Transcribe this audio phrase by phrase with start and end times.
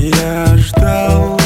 [0.00, 1.37] Я ждал